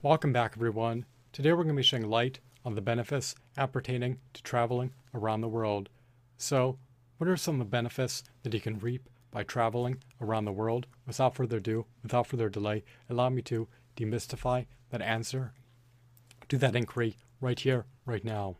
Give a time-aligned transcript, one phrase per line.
[0.00, 1.06] Welcome back, everyone.
[1.32, 5.48] Today we're going to be shedding light on the benefits appertaining to traveling around the
[5.48, 5.88] world.
[6.36, 6.78] So,
[7.16, 10.86] what are some of the benefits that you can reap by traveling around the world?
[11.04, 13.66] Without further ado, without further delay, allow me to
[13.96, 15.52] demystify that answer
[16.48, 18.54] to that inquiry right here, right now.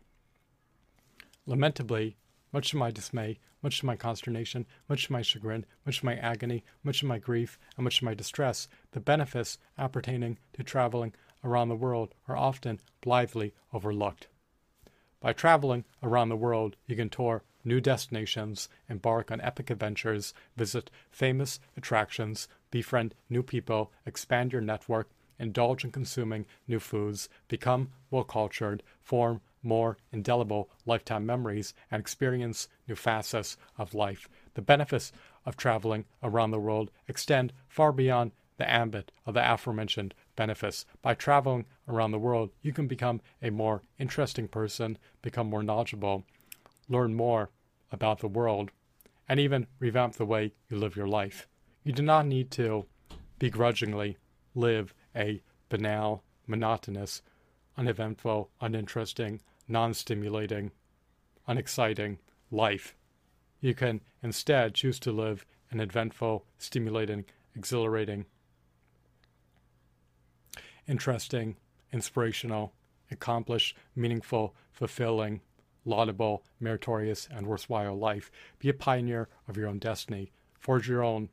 [1.45, 2.17] Lamentably,
[2.51, 6.15] much to my dismay, much to my consternation, much to my chagrin, much to my
[6.15, 11.13] agony, much to my grief, and much to my distress, the benefits appertaining to traveling
[11.43, 14.27] around the world are often blithely overlooked.
[15.21, 20.89] By traveling around the world, you can tour new destinations, embark on epic adventures, visit
[21.11, 28.23] famous attractions, befriend new people, expand your network, indulge in consuming new foods, become well
[28.23, 34.29] cultured, form more indelible lifetime memories, and experience new facets of life.
[34.53, 35.11] The benefits
[35.45, 40.85] of traveling around the world extend far beyond the ambit of the aforementioned benefits.
[41.01, 46.23] By traveling around the world, you can become a more interesting person, become more knowledgeable,
[46.87, 47.49] learn more
[47.91, 48.71] about the world,
[49.27, 51.45] and even revamp the way you live your life.
[51.83, 52.85] You do not need to
[53.37, 54.17] begrudgingly
[54.55, 57.21] live a banal, monotonous,
[57.75, 60.71] uneventful, uninteresting, non stimulating,
[61.47, 62.17] unexciting
[62.49, 62.95] life.
[63.59, 68.25] You can instead choose to live an eventful, stimulating, exhilarating,
[70.89, 71.55] interesting,
[71.93, 72.73] inspirational,
[73.11, 75.41] accomplished, meaningful, fulfilling,
[75.85, 78.31] laudable, meritorious, and worthwhile life.
[78.57, 80.31] Be a pioneer of your own destiny.
[80.57, 81.29] Forge your own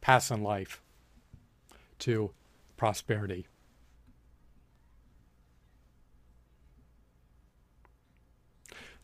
[0.00, 0.82] path in life
[2.00, 2.32] to
[2.76, 3.46] prosperity.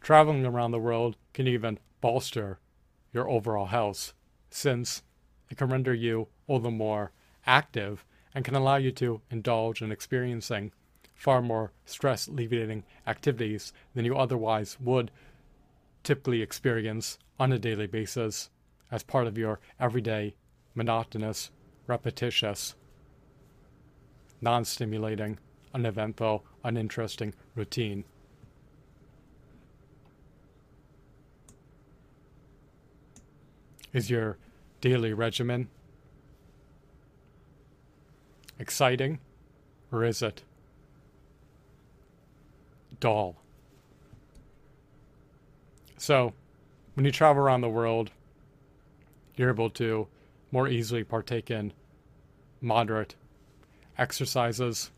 [0.00, 2.58] Traveling around the world can even bolster
[3.12, 4.14] your overall health,
[4.50, 5.02] since
[5.50, 7.12] it can render you all the more
[7.48, 8.04] active
[8.34, 10.70] and can allow you to indulge in experiencing
[11.14, 15.10] far more stress alleviating activities than you otherwise would
[16.04, 18.50] typically experience on a daily basis
[18.90, 20.34] as part of your everyday,
[20.74, 21.50] monotonous,
[21.86, 22.74] repetitious,
[24.40, 25.38] non stimulating,
[25.74, 28.04] uneventful, uninteresting routine.
[33.92, 34.38] Is your
[34.80, 35.68] daily regimen
[38.58, 39.18] exciting
[39.92, 40.42] or is it
[43.00, 43.36] dull?
[45.96, 46.32] So,
[46.94, 48.10] when you travel around the world,
[49.36, 50.06] you're able to
[50.50, 51.72] more easily partake in
[52.60, 53.14] moderate
[53.96, 54.90] exercises.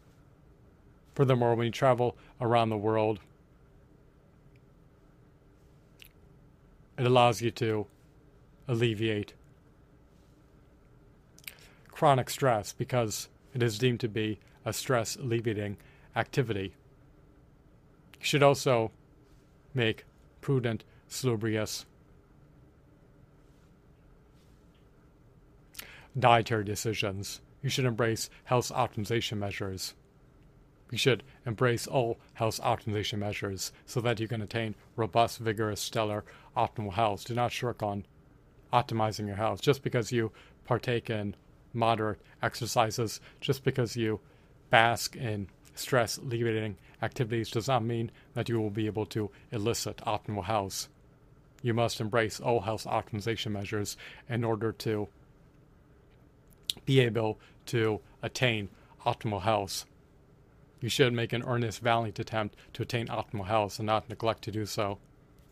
[1.15, 3.21] Furthermore, when you travel around the world,
[6.99, 7.87] it allows you to
[8.69, 9.33] alleviate
[11.91, 15.77] chronic stress because it is deemed to be a stress alleviating
[16.17, 16.75] activity.
[18.19, 18.91] You should also
[19.75, 20.05] make
[20.41, 21.87] prudent, salubrious
[26.19, 27.41] dietary decisions.
[27.63, 29.95] You should embrace health optimization measures.
[30.91, 36.25] You should embrace all health optimization measures so that you can attain robust, vigorous, stellar,
[36.57, 37.25] optimal health.
[37.27, 38.07] Do not shirk on
[38.73, 40.33] optimizing your health just because you
[40.65, 41.37] partake in
[41.73, 44.21] moderate exercises, just because you
[44.71, 49.99] bask in stress alleviating activities does not mean that you will be able to elicit
[49.99, 50.89] optimal health.
[51.63, 53.97] You must embrace all health optimization measures
[54.29, 55.09] in order to
[56.85, 58.69] be able to attain
[59.05, 59.85] optimal health.
[60.81, 64.51] You should make an earnest, valiant attempt to attain optimal health and not neglect to
[64.51, 64.99] do so.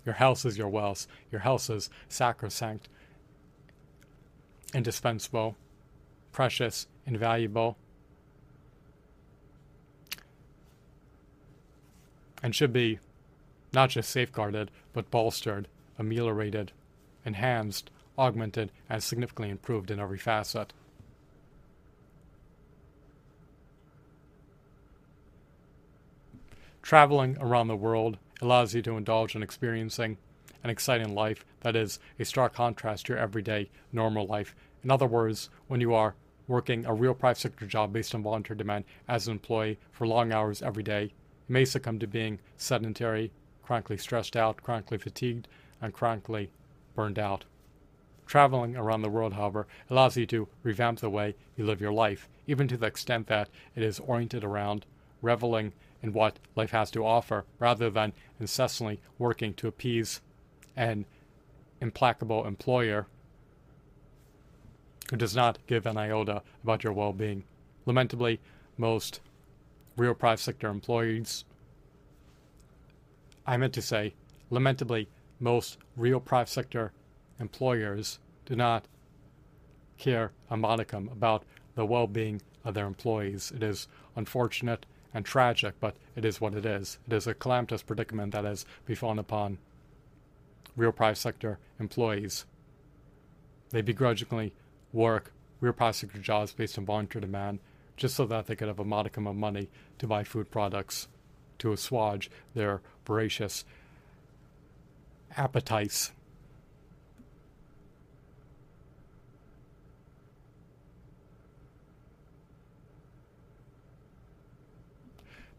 [0.06, 1.06] Your health is your wealth.
[1.30, 2.88] Your health is sacrosanct,
[4.72, 5.56] indispensable,
[6.38, 7.76] precious, invaluable,
[12.44, 13.00] and should be
[13.72, 15.66] not just safeguarded, but bolstered,
[15.98, 16.70] ameliorated,
[17.24, 20.72] enhanced, augmented, and significantly improved in every facet.
[26.82, 30.16] Traveling around the world allows you to indulge in experiencing
[30.62, 34.54] an exciting life that is a stark contrast to your everyday, normal life.
[34.84, 36.14] In other words, when you are
[36.48, 40.32] working a real private sector job based on voluntary demand as an employee for long
[40.32, 41.12] hours every day,
[41.48, 43.30] may succumb to being sedentary,
[43.62, 45.46] chronically stressed out, chronically fatigued,
[45.80, 46.50] and chronically
[46.94, 47.44] burned out.
[48.26, 52.28] Traveling around the world, however, allows you to revamp the way you live your life,
[52.46, 54.84] even to the extent that it is oriented around
[55.22, 55.72] reveling
[56.02, 60.20] in what life has to offer rather than incessantly working to appease
[60.76, 61.04] an
[61.80, 63.06] implacable employer
[65.10, 67.44] who does not give an iota about your well being.
[67.86, 68.40] Lamentably,
[68.76, 69.20] most
[69.96, 71.44] real private sector employees,
[73.46, 74.14] I meant to say,
[74.50, 75.08] lamentably,
[75.40, 76.92] most real private sector
[77.40, 78.86] employers do not
[79.96, 81.44] care a modicum about
[81.74, 83.52] the well being of their employees.
[83.54, 84.84] It is unfortunate
[85.14, 86.98] and tragic, but it is what it is.
[87.06, 89.58] It is a calamitous predicament that has befallen upon
[90.76, 92.44] real private sector employees.
[93.70, 94.52] They begrudgingly
[94.92, 97.58] work private sector jobs based on voluntary demand
[97.96, 99.68] just so that they could have a modicum of money
[99.98, 101.08] to buy food products
[101.58, 103.64] to assuage their voracious
[105.36, 106.12] appetites.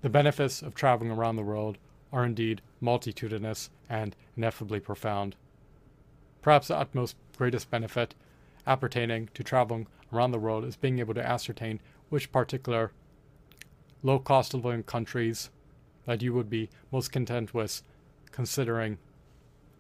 [0.02, 1.78] The benefits of traveling around the world
[2.14, 5.36] are indeed multitudinous and ineffably profound.
[6.42, 8.16] Perhaps the utmost greatest benefit
[8.68, 11.80] appertaining to traveling around the world is being able to ascertain
[12.10, 12.92] which particular
[14.02, 15.50] low cost of living countries
[16.06, 17.84] that you would be most content with
[18.32, 18.98] considering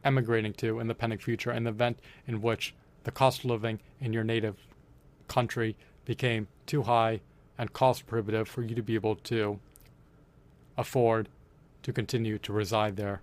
[0.03, 2.73] emigrating to in the pending future in the event in which
[3.03, 4.55] the cost of living in your native
[5.27, 7.21] country became too high
[7.57, 9.59] and cost prohibitive for you to be able to
[10.77, 11.27] afford
[11.83, 13.21] to continue to reside there.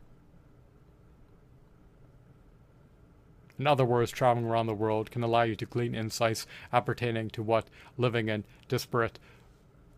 [3.58, 7.42] In other words, traveling around the world can allow you to glean insights appertaining to
[7.42, 9.18] what living in disparate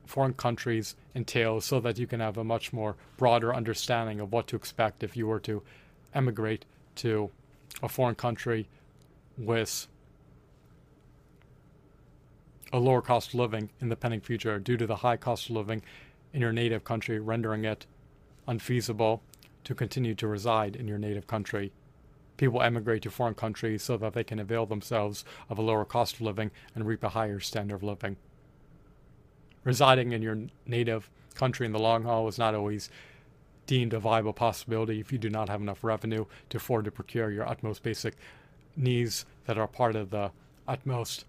[0.06, 4.46] foreign countries entails so that you can have a much more broader understanding of what
[4.46, 5.62] to expect if you were to
[6.14, 6.64] emigrate
[6.94, 7.30] to
[7.82, 8.68] a foreign country
[9.36, 9.86] with
[12.72, 15.56] a lower cost of living in the pending future due to the high cost of
[15.56, 15.82] living
[16.32, 17.86] in your native country, rendering it
[18.46, 19.22] unfeasible
[19.64, 21.72] to continue to reside in your native country.
[22.38, 26.14] People emigrate to foreign countries so that they can avail themselves of a lower cost
[26.14, 28.16] of living and reap a higher standard of living.
[29.64, 32.88] Residing in your native country in the long haul is not always
[33.66, 37.30] deemed a viable possibility if you do not have enough revenue to afford to procure
[37.30, 38.14] your utmost basic
[38.76, 40.30] needs that are part of the
[40.66, 41.26] utmost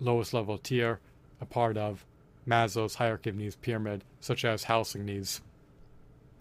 [0.00, 0.98] lowest level tier,
[1.40, 2.06] a part of
[2.46, 5.40] Maslow's hierarchy of needs pyramid, such as housing needs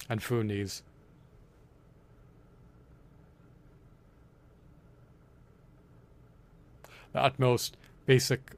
[0.09, 0.83] and food needs.
[7.13, 8.53] The utmost basic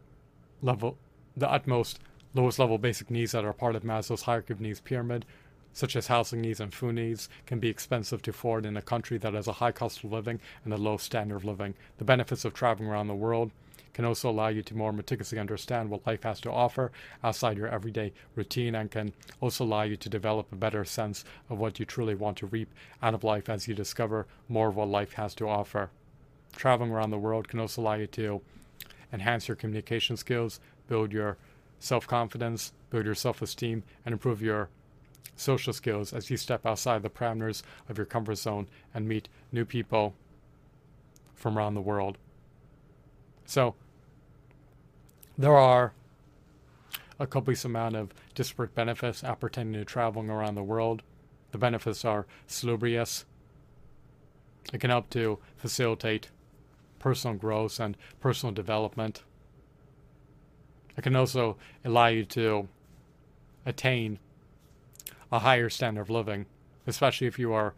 [0.62, 0.98] level,
[1.36, 2.00] the utmost
[2.34, 5.26] lowest level basic needs that are part of Maslow's hierarchy of needs pyramid,
[5.74, 9.18] such as housing needs and food needs, can be expensive to afford in a country
[9.18, 11.74] that has a high cost of living and a low standard of living.
[11.98, 13.52] The benefits of traveling around the world
[13.94, 16.92] can also allow you to more meticulously understand what life has to offer
[17.24, 21.60] outside your everyday routine and can also allow you to develop a better sense of
[21.60, 24.88] what you truly want to reap out of life as you discover more of what
[24.88, 25.90] life has to offer.
[26.56, 28.42] Traveling around the world can also allow you to
[29.12, 31.38] enhance your communication skills, build your
[31.80, 34.70] self confidence, build your self esteem, and improve your
[35.36, 39.66] social skills as you step outside the parameters of your comfort zone and meet new
[39.66, 40.14] people
[41.34, 42.18] from around the world.
[43.46, 43.76] So,
[45.38, 45.94] there are
[47.20, 51.04] a copious amount of disparate benefits appertaining to traveling around the world.
[51.52, 53.26] The benefits are salubrious.
[54.72, 56.30] It can help to facilitate
[57.04, 59.24] personal growth and personal development.
[60.98, 62.70] It can also allow you to
[63.66, 64.20] attain
[65.30, 66.46] a higher standard of living,
[66.88, 67.74] especially if you are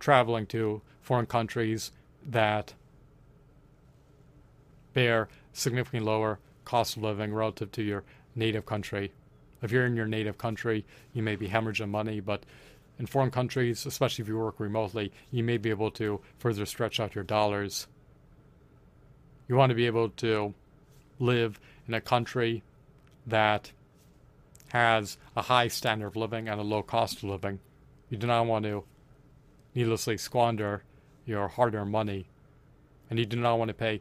[0.00, 1.92] traveling to foreign countries
[2.26, 2.72] that
[4.94, 9.12] bear significantly lower cost of living relative to your native country.
[9.60, 12.44] If you're in your native country, you may be hemorrhaging money, but
[12.98, 17.00] in foreign countries, especially if you work remotely, you may be able to further stretch
[17.00, 17.86] out your dollars.
[19.48, 20.54] You want to be able to
[21.18, 22.62] live in a country
[23.26, 23.72] that
[24.68, 27.60] has a high standard of living and a low cost of living.
[28.08, 28.84] You do not want to
[29.74, 30.82] needlessly squander
[31.24, 32.26] your hard earned money,
[33.10, 34.00] and you do not want to pay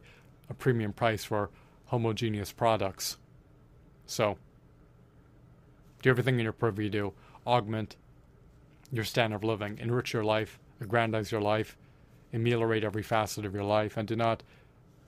[0.50, 1.50] a premium price for
[1.86, 3.18] homogeneous products.
[4.06, 4.38] So,
[6.02, 7.14] do everything in your purview to
[7.46, 7.96] augment
[8.92, 11.78] your standard of living, enrich your life, aggrandize your life,
[12.34, 14.44] ameliorate every facet of your life, and do not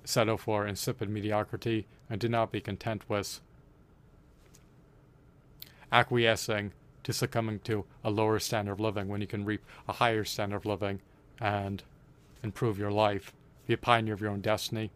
[0.03, 3.39] settle for insipid mediocrity, and do not be content with
[5.91, 6.72] acquiescing
[7.03, 10.57] to succumbing to a lower standard of living when you can reap a higher standard
[10.57, 11.00] of living
[11.39, 11.83] and
[12.41, 13.33] improve your life.
[13.67, 14.91] Be a pioneer of your own destiny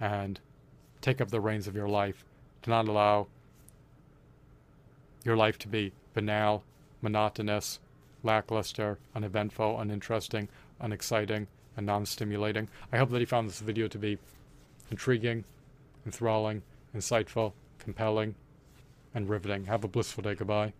[0.00, 0.40] and
[1.00, 2.24] take up the reins of your life.
[2.62, 3.28] Do not allow
[5.24, 6.64] your life to be banal,
[7.00, 7.78] monotonous,
[8.22, 10.48] lackluster, uneventful, uninteresting,
[10.80, 12.68] unexciting, and non stimulating.
[12.92, 14.18] I hope that you found this video to be
[14.90, 15.44] intriguing,
[16.04, 16.62] enthralling,
[16.94, 18.34] insightful, compelling,
[19.14, 19.64] and riveting.
[19.66, 20.34] Have a blissful day.
[20.34, 20.74] Goodbye.